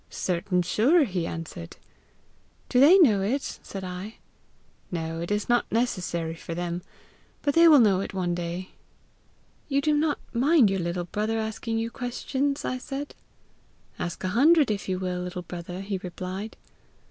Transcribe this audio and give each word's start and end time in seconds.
'Certain 0.09 0.63
sure!' 0.63 1.03
he 1.03 1.27
answered. 1.27 1.77
'Do 2.69 2.79
they 2.79 2.97
know 2.97 3.21
it?' 3.21 3.59
said 3.61 3.83
I. 3.83 4.15
'No, 4.89 5.21
it 5.21 5.29
is 5.29 5.47
not 5.47 5.71
necessary 5.71 6.33
for 6.33 6.55
them; 6.55 6.81
but 7.43 7.53
they 7.53 7.67
will 7.67 7.77
know 7.77 7.99
it 7.99 8.11
one 8.11 8.33
day.' 8.33 8.69
'You 9.67 9.79
do 9.79 9.95
not 9.95 10.17
mind 10.33 10.71
your 10.71 10.79
little 10.79 11.05
brother 11.05 11.37
asking 11.37 11.77
you 11.77 11.91
questions?' 11.91 12.65
I 12.65 12.79
said. 12.79 13.13
'Ask 13.99 14.23
a 14.23 14.29
hundred, 14.29 14.71
if 14.71 14.89
you 14.89 14.97
will, 14.97 15.21
little 15.21 15.43
brother,' 15.43 15.81
he 15.81 15.99
replied. 16.01 16.57